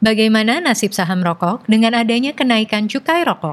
Bagaimana 0.00 0.64
nasib 0.64 0.96
saham 0.96 1.20
rokok 1.20 1.68
dengan 1.68 1.92
adanya 1.92 2.32
kenaikan 2.32 2.88
cukai 2.88 3.20
rokok? 3.20 3.52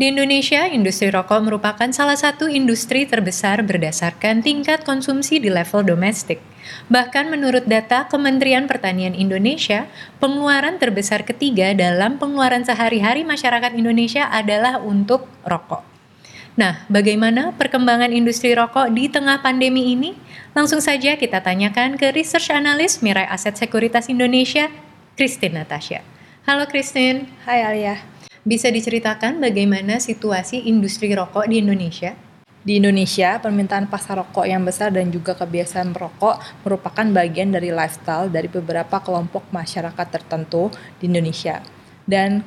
Di 0.00 0.08
Indonesia, 0.08 0.64
industri 0.64 1.12
rokok 1.12 1.44
merupakan 1.44 1.92
salah 1.92 2.16
satu 2.16 2.48
industri 2.48 3.04
terbesar 3.04 3.60
berdasarkan 3.68 4.40
tingkat 4.40 4.80
konsumsi 4.88 5.44
di 5.44 5.52
level 5.52 5.84
domestik. 5.84 6.40
Bahkan 6.88 7.28
menurut 7.28 7.68
data 7.68 8.08
Kementerian 8.08 8.64
Pertanian 8.64 9.12
Indonesia, 9.12 9.84
pengeluaran 10.16 10.80
terbesar 10.80 11.20
ketiga 11.20 11.76
dalam 11.76 12.16
pengeluaran 12.16 12.64
sehari-hari 12.64 13.28
masyarakat 13.28 13.76
Indonesia 13.76 14.24
adalah 14.32 14.80
untuk 14.80 15.28
rokok. 15.44 15.95
Nah, 16.56 16.88
bagaimana 16.88 17.52
perkembangan 17.52 18.16
industri 18.16 18.56
rokok 18.56 18.88
di 18.96 19.12
tengah 19.12 19.44
pandemi 19.44 19.92
ini? 19.92 20.16
Langsung 20.56 20.80
saja 20.80 21.12
kita 21.12 21.44
tanyakan 21.44 22.00
ke 22.00 22.16
Research 22.16 22.48
Analyst 22.48 23.04
Mirai 23.04 23.28
Aset 23.28 23.60
Sekuritas 23.60 24.08
Indonesia, 24.08 24.72
Christine 25.20 25.60
Natasha. 25.60 26.00
Halo 26.48 26.64
Christine. 26.64 27.28
Hai 27.44 27.60
Alia. 27.60 28.00
Bisa 28.40 28.72
diceritakan 28.72 29.36
bagaimana 29.36 30.00
situasi 30.00 30.64
industri 30.64 31.12
rokok 31.12 31.44
di 31.44 31.60
Indonesia? 31.60 32.16
Di 32.64 32.80
Indonesia, 32.80 33.36
permintaan 33.36 33.92
pasar 33.92 34.24
rokok 34.24 34.48
yang 34.48 34.64
besar 34.64 34.88
dan 34.96 35.12
juga 35.12 35.36
kebiasaan 35.36 35.92
merokok 35.92 36.40
merupakan 36.64 37.04
bagian 37.04 37.52
dari 37.52 37.68
lifestyle 37.68 38.32
dari 38.32 38.48
beberapa 38.48 38.96
kelompok 39.04 39.44
masyarakat 39.52 40.06
tertentu 40.08 40.72
di 40.96 41.04
Indonesia. 41.04 41.60
Dan 42.08 42.40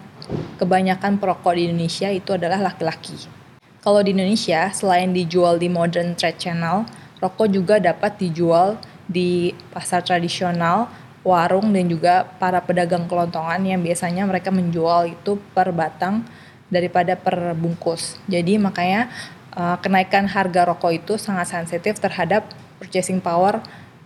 kebanyakan 0.58 1.22
perokok 1.22 1.53
di 1.53 1.70
Indonesia 1.70 2.09
itu 2.09 2.34
adalah 2.34 2.58
laki-laki. 2.58 3.38
Kalau 3.79 4.03
di 4.03 4.11
Indonesia, 4.11 4.67
selain 4.75 5.15
dijual 5.15 5.55
di 5.55 5.71
modern 5.71 6.11
trade 6.19 6.35
channel, 6.35 6.83
rokok 7.23 7.47
juga 7.47 7.75
dapat 7.79 8.19
dijual 8.19 8.75
di 9.07 9.55
pasar 9.71 10.03
tradisional 10.03 10.91
warung 11.23 11.71
dan 11.71 11.88
juga 11.88 12.27
para 12.39 12.59
pedagang 12.63 13.07
kelontongan 13.07 13.59
yang 13.63 13.80
biasanya 13.80 14.23
mereka 14.27 14.52
menjual 14.52 15.11
itu 15.11 15.39
per 15.55 15.71
batang 15.71 16.23
daripada 16.67 17.16
per 17.16 17.55
bungkus. 17.55 18.19
Jadi 18.27 18.55
makanya 18.59 19.08
uh, 19.55 19.75
kenaikan 19.80 20.27
harga 20.27 20.67
rokok 20.67 20.91
itu 20.95 21.14
sangat 21.16 21.47
sensitif 21.52 21.99
terhadap 21.99 22.47
purchasing 22.80 23.19
power 23.19 23.59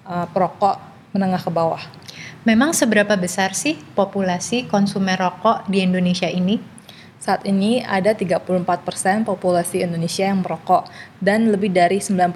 uh, 0.06 0.26
perokok 0.30 0.80
menengah 1.14 1.42
ke 1.42 1.52
bawah. 1.54 1.82
Memang 2.44 2.74
seberapa 2.74 3.14
besar 3.16 3.54
sih 3.54 3.78
populasi 3.94 4.66
konsumen 4.70 5.16
rokok 5.16 5.70
di 5.70 5.86
Indonesia 5.86 6.28
ini? 6.28 6.73
Saat 7.24 7.48
ini 7.48 7.80
ada 7.80 8.12
34% 8.12 8.68
populasi 9.24 9.80
Indonesia 9.80 10.28
yang 10.28 10.44
merokok 10.44 10.92
dan 11.24 11.56
lebih 11.56 11.72
dari 11.72 12.04
90% 12.04 12.28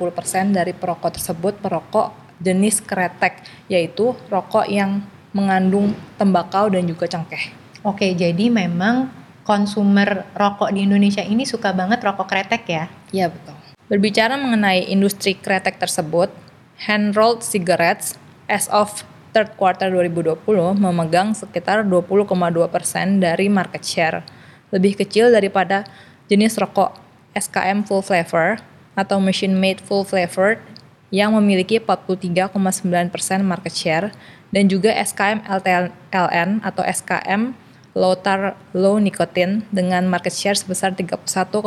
dari 0.56 0.72
perokok 0.72 1.12
tersebut 1.12 1.60
perokok 1.60 2.40
jenis 2.40 2.80
kretek, 2.80 3.44
yaitu 3.68 4.16
rokok 4.32 4.64
yang 4.72 5.04
mengandung 5.36 5.92
tembakau 6.16 6.72
dan 6.72 6.88
juga 6.88 7.04
cengkeh. 7.04 7.52
Oke, 7.84 8.16
jadi 8.16 8.48
memang 8.48 9.12
konsumer 9.44 10.24
rokok 10.32 10.72
di 10.72 10.88
Indonesia 10.88 11.20
ini 11.20 11.44
suka 11.44 11.76
banget 11.76 12.00
rokok 12.08 12.24
kretek 12.24 12.64
ya? 12.72 12.88
Iya, 13.12 13.28
betul. 13.28 13.60
Berbicara 13.92 14.40
mengenai 14.40 14.88
industri 14.88 15.36
kretek 15.36 15.84
tersebut, 15.84 16.32
hand 16.88 17.12
rolled 17.12 17.44
cigarettes 17.44 18.16
as 18.48 18.72
of 18.72 19.04
third 19.36 19.52
quarter 19.60 19.92
2020 19.92 20.48
memegang 20.80 21.36
sekitar 21.36 21.84
20,2% 21.84 23.20
dari 23.20 23.52
market 23.52 23.84
share. 23.84 24.37
Lebih 24.72 25.00
kecil 25.00 25.32
daripada 25.32 25.88
jenis 26.28 26.60
rokok 26.60 26.96
SKM 27.38 27.88
full 27.88 28.04
flavor 28.04 28.60
atau 28.98 29.22
machine 29.22 29.56
made 29.56 29.80
full 29.80 30.04
flavored 30.04 30.60
yang 31.14 31.32
memiliki 31.40 31.80
43,9% 31.80 32.52
market 33.46 33.74
share 33.74 34.08
dan 34.52 34.68
juga 34.68 34.92
SKM 34.92 35.46
LTLN 35.48 36.66
atau 36.68 36.84
SKM 36.84 37.56
low 37.96 38.14
tar 38.14 38.60
low 38.76 39.00
nicotine 39.00 39.64
dengan 39.72 40.06
market 40.06 40.36
share 40.36 40.58
sebesar 40.60 40.94
31,8%. 40.94 41.64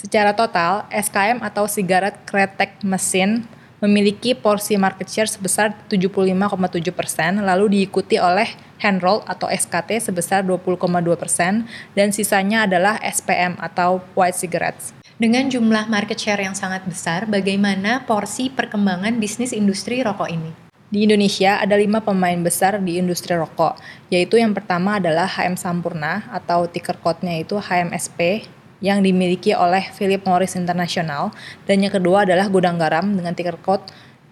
Secara 0.00 0.32
total, 0.32 0.88
SKM 0.88 1.44
atau 1.44 1.68
sigaret 1.68 2.16
kretek 2.24 2.80
mesin 2.80 3.44
memiliki 3.80 4.36
porsi 4.36 4.76
market 4.76 5.08
share 5.08 5.28
sebesar 5.28 5.74
75,7 5.88 6.92
persen, 6.92 7.40
lalu 7.40 7.80
diikuti 7.80 8.20
oleh 8.20 8.52
hand 8.80 9.00
roll 9.00 9.24
atau 9.24 9.48
SKT 9.48 10.12
sebesar 10.12 10.44
20,2 10.44 10.78
persen, 11.16 11.66
dan 11.96 12.12
sisanya 12.12 12.68
adalah 12.68 13.00
SPM 13.00 13.56
atau 13.60 14.04
white 14.12 14.36
cigarettes. 14.36 14.92
Dengan 15.20 15.52
jumlah 15.52 15.84
market 15.92 16.16
share 16.16 16.40
yang 16.40 16.56
sangat 16.56 16.84
besar, 16.88 17.28
bagaimana 17.28 18.08
porsi 18.08 18.48
perkembangan 18.48 19.20
bisnis 19.20 19.52
industri 19.52 20.00
rokok 20.00 20.32
ini? 20.32 20.70
Di 20.90 21.06
Indonesia 21.06 21.62
ada 21.62 21.78
lima 21.78 22.02
pemain 22.02 22.40
besar 22.42 22.80
di 22.82 22.98
industri 22.98 23.38
rokok, 23.38 23.78
yaitu 24.10 24.42
yang 24.42 24.50
pertama 24.50 24.98
adalah 24.98 25.28
HM 25.28 25.54
Sampurna 25.54 26.26
atau 26.34 26.66
ticker 26.66 26.98
code-nya 26.98 27.46
itu 27.46 27.62
HMSP 27.62 28.48
yang 28.80 29.04
dimiliki 29.04 29.52
oleh 29.52 29.92
Philip 29.92 30.24
Morris 30.24 30.56
International, 30.56 31.32
dan 31.68 31.84
yang 31.84 31.92
kedua 31.92 32.24
adalah 32.24 32.48
Gudang 32.48 32.80
Garam 32.80 33.12
dengan 33.16 33.36
ticker 33.36 33.60
code 33.60 33.84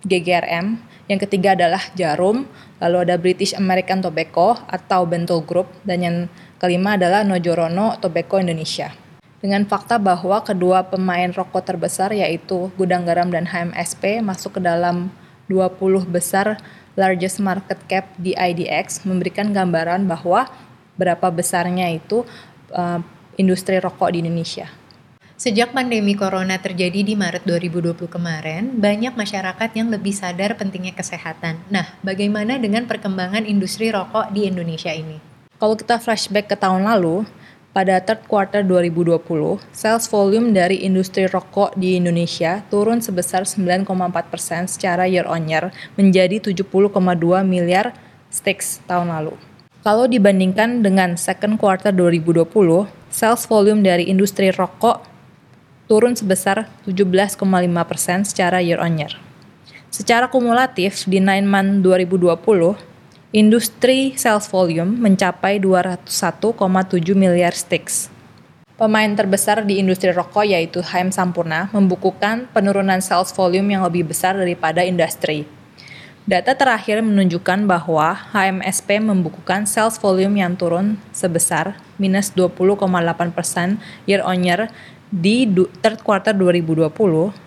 GGRM, 0.04 0.80
yang 1.08 1.20
ketiga 1.20 1.56
adalah 1.56 1.80
Jarum, 1.96 2.44
lalu 2.80 2.96
ada 3.08 3.16
British 3.16 3.56
American 3.56 4.04
Tobacco 4.04 4.56
atau 4.68 5.08
Bentol 5.08 5.44
Group, 5.44 5.68
dan 5.84 5.98
yang 6.04 6.16
kelima 6.60 7.00
adalah 7.00 7.24
Nojorono 7.24 7.96
Tobacco 8.00 8.36
Indonesia. 8.36 8.92
Dengan 9.38 9.62
fakta 9.70 10.02
bahwa 10.02 10.42
kedua 10.42 10.82
pemain 10.90 11.30
rokok 11.30 11.62
terbesar 11.62 12.10
yaitu 12.10 12.74
Gudang 12.74 13.06
Garam 13.06 13.30
dan 13.30 13.46
HMSP 13.46 14.18
masuk 14.18 14.58
ke 14.58 14.60
dalam 14.66 15.14
20 15.46 15.78
besar 16.10 16.58
largest 16.98 17.38
market 17.38 17.78
cap 17.86 18.10
di 18.18 18.34
IDX 18.34 19.06
memberikan 19.06 19.54
gambaran 19.54 20.10
bahwa 20.10 20.50
berapa 20.98 21.30
besarnya 21.30 21.94
itu 21.94 22.26
uh, 22.74 22.98
industri 23.38 23.78
rokok 23.78 24.12
di 24.12 24.20
Indonesia. 24.26 24.66
Sejak 25.38 25.70
pandemi 25.70 26.18
corona 26.18 26.58
terjadi 26.58 27.06
di 27.06 27.14
Maret 27.14 27.46
2020 27.46 28.10
kemarin, 28.10 28.74
banyak 28.74 29.14
masyarakat 29.14 29.70
yang 29.78 29.86
lebih 29.86 30.10
sadar 30.10 30.58
pentingnya 30.58 30.98
kesehatan. 30.98 31.62
Nah, 31.70 31.94
bagaimana 32.02 32.58
dengan 32.58 32.90
perkembangan 32.90 33.46
industri 33.46 33.94
rokok 33.94 34.34
di 34.34 34.50
Indonesia 34.50 34.90
ini? 34.90 35.22
Kalau 35.62 35.78
kita 35.78 36.02
flashback 36.02 36.50
ke 36.50 36.58
tahun 36.58 36.82
lalu, 36.82 37.22
pada 37.70 38.02
third 38.02 38.26
quarter 38.26 38.66
2020, 38.66 39.62
sales 39.70 40.10
volume 40.10 40.50
dari 40.50 40.82
industri 40.82 41.30
rokok 41.30 41.78
di 41.78 41.94
Indonesia 41.94 42.66
turun 42.66 42.98
sebesar 42.98 43.46
9,4 43.46 43.86
persen 44.26 44.66
secara 44.66 45.06
year 45.06 45.30
on 45.30 45.46
year 45.46 45.70
menjadi 45.94 46.42
70,2 46.42 46.66
miliar 47.46 47.94
sticks 48.34 48.82
tahun 48.90 49.14
lalu. 49.14 49.38
Kalau 49.86 50.10
dibandingkan 50.10 50.82
dengan 50.82 51.14
second 51.14 51.54
quarter 51.54 51.94
2020, 51.94 52.97
sales 53.18 53.50
volume 53.50 53.82
dari 53.82 54.06
industri 54.06 54.54
rokok 54.54 55.02
turun 55.90 56.14
sebesar 56.14 56.70
17,5 56.86 57.42
persen 57.90 58.22
secara 58.22 58.62
year 58.62 58.78
on 58.78 58.94
year. 58.94 59.10
Secara 59.90 60.30
kumulatif 60.30 61.02
di 61.10 61.18
9 61.18 61.42
month 61.42 61.82
2020, 61.82 62.78
Industri 63.28 64.16
sales 64.16 64.48
volume 64.48 64.96
mencapai 65.04 65.60
201,7 65.60 67.12
miliar 67.12 67.52
sticks. 67.52 68.08
Pemain 68.80 69.12
terbesar 69.12 69.68
di 69.68 69.76
industri 69.76 70.16
rokok 70.16 70.48
yaitu 70.48 70.80
HM 70.80 71.12
Sampurna 71.12 71.68
membukukan 71.76 72.48
penurunan 72.56 73.04
sales 73.04 73.28
volume 73.36 73.76
yang 73.76 73.84
lebih 73.84 74.08
besar 74.08 74.32
daripada 74.32 74.80
industri. 74.80 75.44
Data 76.28 76.52
terakhir 76.52 77.00
menunjukkan 77.00 77.64
bahwa 77.64 78.12
HMSP 78.36 79.00
membukukan 79.00 79.64
sales 79.64 79.96
volume 79.96 80.44
yang 80.44 80.60
turun 80.60 81.00
sebesar 81.08 81.80
minus 81.96 82.36
20,8 82.36 82.84
persen 83.32 83.80
year 84.04 84.20
on 84.20 84.44
year 84.44 84.68
di 85.08 85.48
third 85.80 86.04
quarter 86.04 86.36
2020 86.36 86.92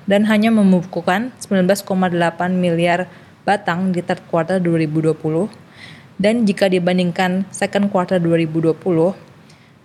dan 0.09 0.25
hanya 0.25 0.49
membukukan 0.49 1.29
19,8 1.37 2.09
miliar 2.57 3.05
batang 3.45 3.93
di 3.93 4.01
third 4.01 4.25
quarter 4.33 4.57
2020 4.57 5.13
dan 6.17 6.49
jika 6.49 6.65
dibandingkan 6.65 7.45
second 7.53 7.93
quarter 7.93 8.17
2020, 8.17 8.81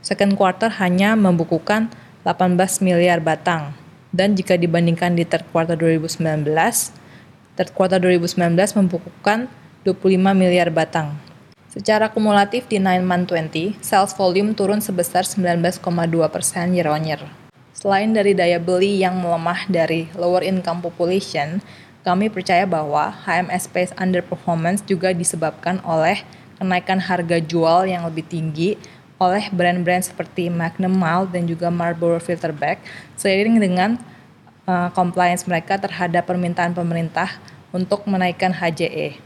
second 0.00 0.32
quarter 0.40 0.72
hanya 0.72 1.12
membukukan 1.12 1.92
18 2.24 2.80
miliar 2.80 3.20
batang. 3.20 3.76
Dan 4.08 4.32
jika 4.32 4.56
dibandingkan 4.56 5.12
di 5.20 5.28
third 5.28 5.44
quarter 5.52 5.76
2019, 5.76 7.04
third 7.56 7.72
quarter 7.72 7.98
2019 7.98 8.54
membukukan 8.76 9.48
25 9.82 10.20
miliar 10.36 10.68
batang. 10.68 11.16
Secara 11.72 12.08
kumulatif 12.08 12.68
di 12.68 12.80
9 12.80 13.04
month 13.04 13.32
20, 13.32 13.80
sales 13.84 14.16
volume 14.16 14.56
turun 14.56 14.80
sebesar 14.80 15.28
19,2 15.28 15.76
persen 16.32 16.72
year 16.72 16.88
on 16.88 17.04
year. 17.04 17.20
Selain 17.76 18.08
dari 18.08 18.32
daya 18.32 18.56
beli 18.56 19.04
yang 19.04 19.20
melemah 19.20 19.68
dari 19.68 20.08
lower 20.16 20.40
income 20.40 20.80
population, 20.80 21.60
kami 22.00 22.32
percaya 22.32 22.64
bahwa 22.64 23.12
HMSP 23.28 23.92
underperformance 24.00 24.80
juga 24.88 25.12
disebabkan 25.12 25.84
oleh 25.84 26.24
kenaikan 26.56 26.96
harga 26.96 27.36
jual 27.42 27.84
yang 27.84 28.08
lebih 28.08 28.24
tinggi 28.24 28.80
oleh 29.16 29.48
brand-brand 29.52 30.04
seperti 30.04 30.48
Magnum 30.48 30.92
Mild 30.92 31.32
dan 31.32 31.44
juga 31.48 31.72
Marlboro 31.72 32.20
Filterback 32.20 32.80
seiring 33.16 33.60
dengan 33.60 34.00
uh, 34.66 34.90
compliance 34.92 35.46
mereka 35.46 35.80
terhadap 35.80 36.26
permintaan 36.28 36.74
pemerintah 36.74 37.38
untuk 37.70 38.04
menaikkan 38.04 38.52
HJE. 38.52 39.18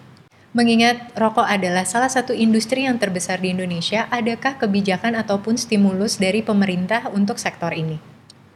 Mengingat 0.51 1.15
rokok 1.15 1.47
adalah 1.47 1.87
salah 1.87 2.11
satu 2.11 2.35
industri 2.35 2.83
yang 2.83 2.99
terbesar 2.99 3.39
di 3.39 3.55
Indonesia, 3.55 4.11
adakah 4.11 4.59
kebijakan 4.59 5.15
ataupun 5.15 5.55
stimulus 5.55 6.19
dari 6.19 6.43
pemerintah 6.43 7.07
untuk 7.15 7.39
sektor 7.39 7.71
ini? 7.71 8.03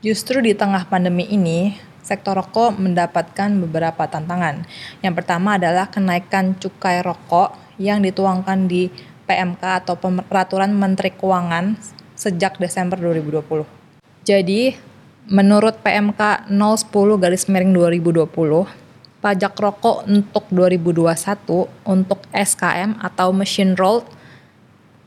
Justru 0.02 0.42
di 0.42 0.58
tengah 0.58 0.90
pandemi 0.90 1.24
ini, 1.30 1.78
sektor 2.02 2.34
rokok 2.34 2.82
mendapatkan 2.82 3.46
beberapa 3.62 4.10
tantangan. 4.10 4.66
Yang 5.06 5.14
pertama 5.22 5.54
adalah 5.54 5.86
kenaikan 5.86 6.58
cukai 6.58 6.98
rokok 7.00 7.54
yang 7.78 8.02
dituangkan 8.02 8.66
di 8.66 8.90
PMK 9.24 9.62
atau 9.86 9.94
Peraturan 10.02 10.74
Menteri 10.74 11.14
Keuangan 11.14 11.78
sejak 12.18 12.58
Desember 12.58 12.98
2020. 12.98 13.64
Jadi, 14.26 14.74
menurut 15.28 15.80
PMK 15.80 16.52
010 16.52 17.22
garis 17.22 17.48
miring 17.48 17.72
2020, 17.72 18.68
pajak 19.24 19.56
rokok 19.56 20.04
untuk 20.04 20.44
2021 20.52 21.64
untuk 21.88 22.20
SKM 22.28 23.00
atau 23.00 23.32
machine 23.32 23.72
rolled 23.72 24.04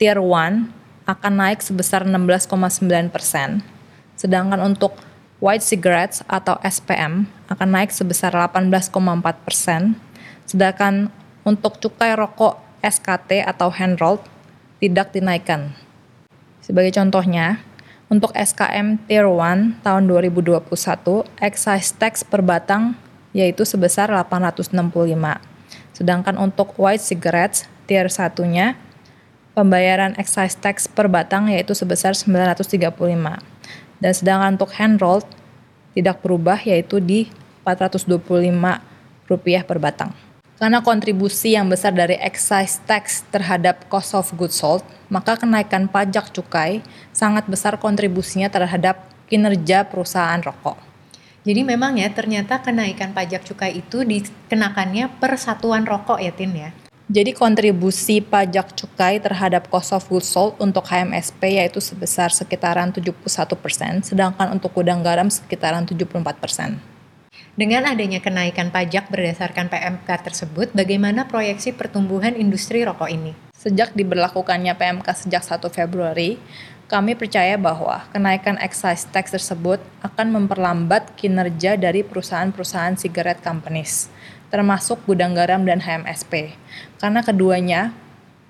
tier 0.01 0.17
1 0.17 0.73
akan 1.07 1.33
naik 1.37 1.61
sebesar 1.61 2.03
16,9 2.03 3.13
persen, 3.13 3.61
sedangkan 4.17 4.59
untuk 4.59 4.97
white 5.37 5.61
cigarettes 5.61 6.25
atau 6.25 6.57
SPM 6.65 7.29
akan 7.47 7.69
naik 7.69 7.93
sebesar 7.93 8.33
18,4 8.33 9.45
persen, 9.45 9.95
sedangkan 10.49 11.13
untuk 11.45 11.77
cukai 11.77 12.17
rokok 12.17 12.57
SKT 12.81 13.45
atau 13.45 13.69
hand 13.69 14.01
rolled 14.01 14.25
tidak 14.81 15.13
dinaikkan. 15.13 15.77
Sebagai 16.59 16.91
contohnya, 16.91 17.61
untuk 18.07 18.31
SKM 18.31 19.04
Tier 19.07 19.27
1 19.27 19.83
tahun 19.83 20.04
2021, 20.07 20.63
excise 21.44 21.92
tax 21.92 22.24
per 22.24 22.39
batang 22.39 22.95
yaitu 23.36 23.68
sebesar 23.68 24.07
865. 24.07 24.71
Sedangkan 25.92 26.36
untuk 26.39 26.71
white 26.80 27.04
cigarettes 27.04 27.68
tier 27.83 28.07
satunya 28.07 28.80
pembayaran 29.51 30.15
excise 30.15 30.56
tax 30.56 30.88
per 30.88 31.12
batang 31.12 31.51
yaitu 31.51 31.75
sebesar 31.75 32.15
935. 32.15 32.88
Dan 33.98 34.12
sedangkan 34.13 34.56
untuk 34.56 34.71
hand 34.77 35.03
rolled 35.03 35.27
tidak 35.98 36.24
berubah 36.24 36.62
yaitu 36.63 37.01
di 37.01 37.27
425 37.65 38.24
rupiah 39.27 39.63
per 39.68 39.77
batang. 39.83 40.26
Karena 40.57 40.81
kontribusi 40.81 41.54
yang 41.54 41.69
besar 41.69 41.94
dari 41.94 42.18
excise 42.18 42.81
tax 42.89 43.21
terhadap 43.30 43.86
cost 43.94 44.18
of 44.18 44.25
goods 44.33 44.57
sold, 44.57 44.81
maka 45.06 45.38
kenaikan 45.38 45.86
pajak 45.86 46.33
cukai 46.33 46.81
sangat 47.13 47.45
besar 47.45 47.77
kontribusinya 47.77 48.50
terhadap 48.50 49.06
kinerja 49.30 49.86
perusahaan 49.86 50.42
rokok. 50.42 50.81
Jadi 51.45 51.62
memang 51.62 52.01
ya 52.01 52.09
ternyata 52.09 52.57
kenaikan 52.57 53.13
pajak 53.13 53.45
cukai 53.45 53.86
itu 53.86 54.01
dikenakannya 54.01 55.21
per 55.21 55.38
satuan 55.38 55.86
rokok 55.86 56.18
ya 56.18 56.33
Tin 56.33 56.51
ya. 56.57 56.74
Jadi 57.07 57.31
kontribusi 57.38 58.19
pajak 58.19 58.75
cukai 58.75 59.21
terhadap 59.21 59.69
cost 59.69 59.94
of 59.94 60.10
goods 60.10 60.27
sold 60.27 60.57
untuk 60.57 60.83
HMSP 60.89 61.62
yaitu 61.62 61.80
sebesar 61.80 62.33
sekitaran 62.33 62.92
71%, 62.92 63.13
sedangkan 64.03 64.51
untuk 64.51 64.74
gudang 64.74 65.06
garam 65.06 65.30
sekitaran 65.30 65.86
74%. 65.88 66.96
Dengan 67.57 67.89
adanya 67.89 68.21
kenaikan 68.21 68.69
pajak 68.69 69.09
berdasarkan 69.09 69.65
PMK 69.65 70.06
tersebut, 70.06 70.77
bagaimana 70.77 71.25
proyeksi 71.25 71.74
pertumbuhan 71.74 72.38
industri 72.38 72.86
rokok 72.86 73.09
ini? 73.09 73.33
Sejak 73.57 73.98
diberlakukannya 73.98 74.77
PMK 74.77 75.25
sejak 75.25 75.42
1 75.42 75.65
Februari, 75.74 76.38
kami 76.86 77.18
percaya 77.18 77.57
bahwa 77.57 78.06
kenaikan 78.13 78.62
excise 78.62 79.09
tax 79.09 79.33
tersebut 79.33 79.81
akan 80.06 80.38
memperlambat 80.38 81.18
kinerja 81.18 81.81
dari 81.81 82.06
perusahaan-perusahaan 82.06 82.94
cigarette 82.94 83.42
companies, 83.42 84.13
termasuk 84.53 85.01
gudang 85.10 85.33
garam 85.33 85.65
dan 85.65 85.81
HMSP, 85.81 86.53
karena 87.01 87.25
keduanya 87.25 87.89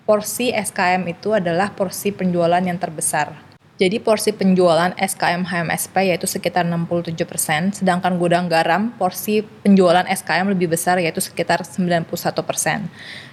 porsi 0.03 0.51
SKM 0.51 1.07
itu 1.07 1.31
adalah 1.31 1.71
porsi 1.71 2.11
penjualan 2.11 2.59
yang 2.59 2.75
terbesar. 2.75 3.46
Jadi 3.77 4.01
porsi 4.01 4.33
penjualan 4.33 4.89
SKM 4.97 5.45
HMSP 5.45 6.09
yaitu 6.09 6.25
sekitar 6.25 6.65
67%, 6.65 7.77
sedangkan 7.77 8.17
gudang 8.17 8.49
garam 8.49 8.89
porsi 8.97 9.45
penjualan 9.45 10.01
SKM 10.01 10.49
lebih 10.49 10.73
besar 10.73 10.97
yaitu 10.97 11.21
sekitar 11.21 11.61
91%. 11.61 12.09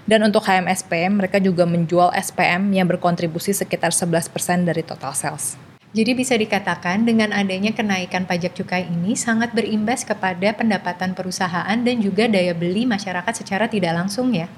Dan 0.04 0.20
untuk 0.20 0.44
HMSP, 0.44 1.08
mereka 1.08 1.40
juga 1.40 1.64
menjual 1.64 2.12
SPM 2.12 2.76
yang 2.76 2.84
berkontribusi 2.84 3.56
sekitar 3.56 3.96
11% 3.96 4.28
dari 4.68 4.84
total 4.84 5.16
sales. 5.16 5.56
Jadi 5.96 6.12
bisa 6.12 6.36
dikatakan 6.36 7.08
dengan 7.08 7.32
adanya 7.32 7.72
kenaikan 7.72 8.28
pajak 8.28 8.52
cukai 8.52 8.84
ini 8.84 9.16
sangat 9.16 9.56
berimbas 9.56 10.04
kepada 10.04 10.52
pendapatan 10.52 11.16
perusahaan 11.16 11.78
dan 11.80 11.96
juga 12.04 12.28
daya 12.28 12.52
beli 12.52 12.84
masyarakat 12.84 13.32
secara 13.32 13.64
tidak 13.64 13.96
langsung 13.96 14.36
ya. 14.36 14.52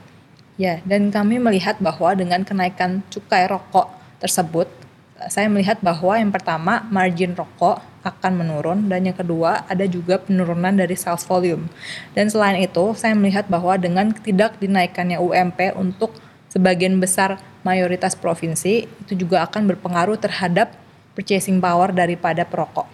Ya, 0.59 0.83
dan 0.83 1.15
kami 1.15 1.39
melihat 1.39 1.79
bahwa 1.79 2.17
dengan 2.17 2.43
kenaikan 2.43 3.07
cukai 3.13 3.47
rokok 3.47 3.93
tersebut, 4.19 4.86
saya 5.29 5.51
melihat 5.51 5.79
bahwa 5.83 6.17
yang 6.19 6.33
pertama 6.33 6.87
margin 6.89 7.37
rokok 7.37 7.83
akan 8.07 8.33
menurun 8.39 8.87
dan 8.87 9.03
yang 9.03 9.19
kedua 9.19 9.67
ada 9.67 9.83
juga 9.85 10.23
penurunan 10.23 10.75
dari 10.75 10.95
sales 10.95 11.27
volume. 11.27 11.67
Dan 12.15 12.31
selain 12.31 12.63
itu, 12.63 12.95
saya 12.95 13.19
melihat 13.19 13.51
bahwa 13.51 13.75
dengan 13.75 14.15
tidak 14.15 14.59
dinaikannya 14.63 15.19
UMP 15.19 15.75
untuk 15.75 16.15
sebagian 16.51 16.97
besar 17.03 17.43
mayoritas 17.67 18.15
provinsi 18.15 18.87
itu 18.87 19.13
juga 19.19 19.43
akan 19.43 19.67
berpengaruh 19.75 20.17
terhadap 20.17 20.73
purchasing 21.19 21.59
power 21.59 21.91
daripada 21.91 22.47
perokok. 22.47 22.87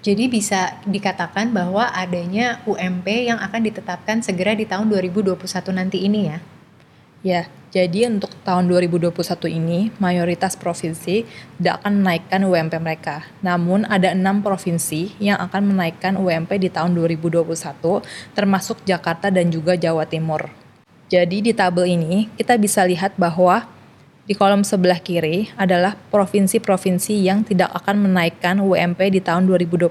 Jadi 0.00 0.30
bisa 0.30 0.78
dikatakan 0.86 1.50
bahwa 1.50 1.90
adanya 1.90 2.62
UMP 2.64 3.26
yang 3.26 3.42
akan 3.42 3.60
ditetapkan 3.66 4.22
segera 4.22 4.54
di 4.54 4.64
tahun 4.64 4.86
2021 4.86 5.34
nanti 5.74 5.98
ini 6.06 6.20
ya. 6.30 6.38
Ya, 7.24 7.42
jadi 7.74 8.06
untuk 8.06 8.30
tahun 8.46 8.70
2021 8.70 9.10
ini, 9.50 9.90
mayoritas 9.98 10.54
provinsi 10.54 11.26
tidak 11.58 11.82
akan 11.82 12.06
menaikkan 12.06 12.46
UMP 12.46 12.78
mereka. 12.78 13.26
Namun 13.42 13.82
ada 13.90 14.14
enam 14.14 14.46
provinsi 14.46 15.18
yang 15.18 15.42
akan 15.42 15.74
menaikkan 15.74 16.14
UMP 16.14 16.54
di 16.54 16.70
tahun 16.70 16.94
2021, 16.94 17.42
termasuk 18.30 18.78
Jakarta 18.86 19.26
dan 19.26 19.50
juga 19.50 19.74
Jawa 19.74 20.06
Timur. 20.06 20.54
Jadi 21.10 21.50
di 21.50 21.50
tabel 21.50 21.98
ini 21.98 22.30
kita 22.38 22.54
bisa 22.62 22.86
lihat 22.86 23.18
bahwa 23.18 23.66
di 24.30 24.38
kolom 24.38 24.62
sebelah 24.62 25.02
kiri 25.02 25.50
adalah 25.58 25.98
provinsi-provinsi 26.14 27.26
yang 27.26 27.42
tidak 27.42 27.74
akan 27.74 28.06
menaikkan 28.06 28.62
UMP 28.62 29.02
di 29.10 29.18
tahun 29.18 29.50
2021, 29.50 29.90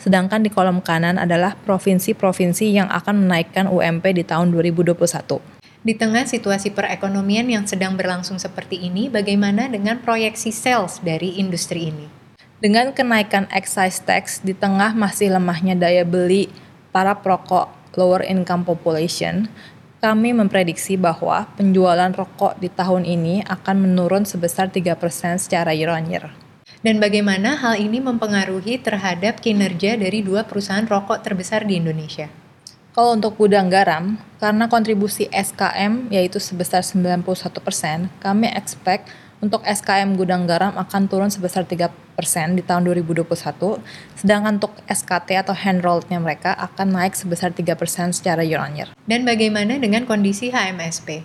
sedangkan 0.00 0.40
di 0.40 0.48
kolom 0.48 0.80
kanan 0.80 1.20
adalah 1.20 1.52
provinsi-provinsi 1.52 2.80
yang 2.80 2.88
akan 2.88 3.28
menaikkan 3.28 3.68
UMP 3.68 4.08
di 4.16 4.24
tahun 4.24 4.56
2021. 4.56 5.57
Di 5.78 5.94
tengah 5.94 6.26
situasi 6.26 6.74
perekonomian 6.74 7.46
yang 7.46 7.62
sedang 7.62 7.94
berlangsung 7.94 8.42
seperti 8.42 8.82
ini, 8.82 9.06
bagaimana 9.06 9.70
dengan 9.70 10.02
proyeksi 10.02 10.50
sales 10.50 10.98
dari 10.98 11.38
industri 11.38 11.94
ini? 11.94 12.10
Dengan 12.58 12.90
kenaikan 12.90 13.46
excise 13.54 14.02
tax 14.02 14.42
di 14.42 14.50
tengah 14.50 14.90
masih 14.90 15.30
lemahnya 15.30 15.78
daya 15.78 16.02
beli 16.02 16.50
para 16.90 17.14
perokok 17.14 17.70
lower 17.94 18.26
income 18.26 18.66
population, 18.66 19.46
kami 20.02 20.34
memprediksi 20.34 20.98
bahwa 20.98 21.46
penjualan 21.54 22.10
rokok 22.10 22.58
di 22.58 22.66
tahun 22.66 23.06
ini 23.06 23.46
akan 23.46 23.86
menurun 23.86 24.26
sebesar 24.26 24.74
3% 24.74 24.98
secara 25.38 25.70
year 25.70 25.94
on 25.94 26.10
year. 26.10 26.26
Dan 26.82 26.98
bagaimana 26.98 27.54
hal 27.54 27.78
ini 27.78 28.02
mempengaruhi 28.02 28.82
terhadap 28.82 29.38
kinerja 29.38 29.94
dari 29.94 30.26
dua 30.26 30.42
perusahaan 30.42 30.86
rokok 30.86 31.22
terbesar 31.22 31.62
di 31.66 31.78
Indonesia? 31.78 32.47
Kalau 32.98 33.14
untuk 33.14 33.38
gudang 33.38 33.70
garam, 33.70 34.18
karena 34.42 34.66
kontribusi 34.66 35.30
SKM 35.30 36.10
yaitu 36.10 36.42
sebesar 36.42 36.82
91%, 36.82 37.22
kami 38.18 38.50
expect 38.50 39.06
untuk 39.38 39.62
SKM 39.62 40.18
gudang 40.18 40.50
garam 40.50 40.74
akan 40.74 41.06
turun 41.06 41.30
sebesar 41.30 41.62
3% 41.62 41.94
di 42.58 42.62
tahun 42.66 42.82
2021, 42.90 43.22
sedangkan 44.18 44.58
untuk 44.58 44.74
SKT 44.90 45.30
atau 45.30 45.54
hand 45.54 45.86
rolled-nya 45.86 46.18
mereka 46.18 46.58
akan 46.58 46.90
naik 46.98 47.14
sebesar 47.14 47.54
3% 47.54 48.18
secara 48.18 48.42
year 48.42 48.58
on 48.58 48.74
year. 48.74 48.90
Dan 49.06 49.22
bagaimana 49.22 49.78
dengan 49.78 50.02
kondisi 50.02 50.50
HMSP? 50.50 51.22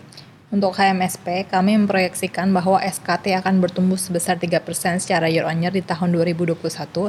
Untuk 0.53 0.77
HMSP, 0.77 1.49
kami 1.49 1.73
memproyeksikan 1.81 2.53
bahwa 2.53 2.77
SKT 2.85 3.33
akan 3.41 3.57
bertumbuh 3.57 3.97
sebesar 3.97 4.37
3% 4.37 4.61
secara 5.01 5.25
year 5.25 5.49
on 5.49 5.57
year 5.57 5.73
di 5.73 5.81
tahun 5.81 6.13
2021, 6.13 6.53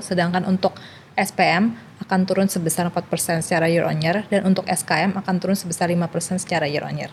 sedangkan 0.00 0.48
untuk 0.48 0.72
SPM 1.20 1.76
akan 2.04 2.20
turun 2.28 2.48
sebesar 2.52 2.86
4% 2.92 3.40
secara 3.40 3.66
year 3.66 3.88
on 3.88 3.98
year, 3.98 4.28
dan 4.28 4.44
untuk 4.44 4.68
SKM 4.68 5.16
akan 5.16 5.34
turun 5.40 5.56
sebesar 5.56 5.88
5% 5.88 6.38
secara 6.38 6.68
year 6.68 6.84
on 6.84 7.00
year. 7.00 7.12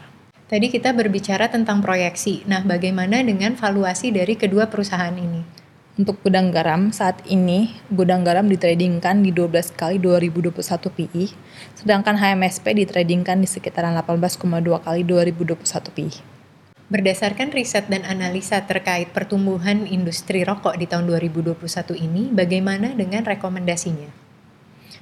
Tadi 0.51 0.67
kita 0.67 0.91
berbicara 0.91 1.47
tentang 1.47 1.79
proyeksi. 1.79 2.43
Nah, 2.43 2.59
bagaimana 2.67 3.23
dengan 3.23 3.55
valuasi 3.55 4.11
dari 4.11 4.35
kedua 4.35 4.67
perusahaan 4.67 5.15
ini? 5.15 5.63
Untuk 5.95 6.23
gudang 6.23 6.51
garam, 6.51 6.91
saat 6.91 7.19
ini 7.27 7.75
gudang 7.91 8.23
garam 8.23 8.47
ditradingkan 8.47 9.23
di 9.23 9.31
12 9.31 9.71
kali 9.75 9.99
2021 9.99 10.55
PI, 10.91 11.35
sedangkan 11.75 12.15
HMSP 12.15 12.83
ditradingkan 12.83 13.39
di 13.39 13.47
sekitaran 13.47 13.95
18,2 13.95 14.39
kali 14.83 15.01
2021 15.07 15.63
PI. 15.95 16.11
Berdasarkan 16.91 17.55
riset 17.55 17.87
dan 17.87 18.03
analisa 18.03 18.59
terkait 18.67 19.15
pertumbuhan 19.15 19.87
industri 19.87 20.43
rokok 20.43 20.75
di 20.75 20.83
tahun 20.83 21.07
2021 21.07 21.59
ini, 21.95 22.27
bagaimana 22.35 22.91
dengan 22.91 23.23
rekomendasinya? 23.23 24.20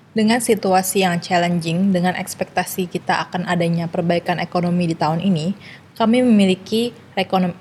Dengan 0.10 0.42
situasi 0.42 1.06
yang 1.06 1.22
challenging, 1.22 1.94
dengan 1.94 2.18
ekspektasi 2.18 2.90
kita 2.90 3.30
akan 3.30 3.46
adanya 3.46 3.86
perbaikan 3.86 4.42
ekonomi 4.42 4.90
di 4.90 4.98
tahun 4.98 5.22
ini, 5.22 5.54
kami 5.94 6.26
memiliki 6.26 6.96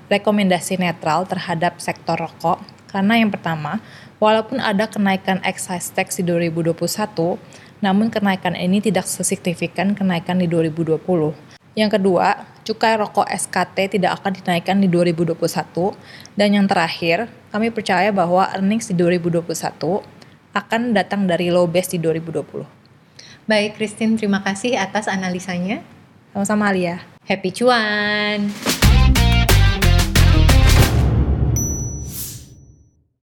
rekomendasi 0.09 0.81
netral 0.81 1.29
terhadap 1.29 1.77
sektor 1.77 2.17
rokok 2.17 2.79
karena 2.89 3.21
yang 3.21 3.29
pertama, 3.29 3.77
walaupun 4.17 4.57
ada 4.57 4.89
kenaikan 4.89 5.37
excise 5.45 5.93
tax 5.93 6.17
di 6.17 6.25
2021, 6.25 7.37
namun 7.85 8.09
kenaikan 8.09 8.57
ini 8.57 8.81
tidak 8.81 9.05
sesignifikan 9.05 9.93
kenaikan 9.93 10.41
di 10.41 10.49
2020. 10.49 10.97
Yang 11.77 12.01
kedua, 12.01 12.49
cukai 12.65 12.97
rokok 12.97 13.29
SKT 13.29 14.01
tidak 14.01 14.19
akan 14.19 14.41
dinaikkan 14.41 14.81
di 14.81 14.89
2021. 14.89 15.93
Dan 16.33 16.57
yang 16.57 16.65
terakhir, 16.65 17.29
kami 17.53 17.69
percaya 17.69 18.09
bahwa 18.09 18.49
earnings 18.57 18.89
di 18.89 18.97
2021 18.97 20.01
akan 20.53 20.95
datang 20.97 21.29
dari 21.29 21.53
low 21.53 21.69
base 21.69 21.95
di 21.95 21.99
2020. 22.01 22.65
Baik, 23.49 23.81
Christine, 23.81 24.13
terima 24.17 24.45
kasih 24.45 24.77
atas 24.77 25.09
analisanya. 25.09 25.81
Sama-sama, 26.33 26.69
Alia. 26.69 27.01
Happy 27.25 27.49
cuan! 27.49 28.78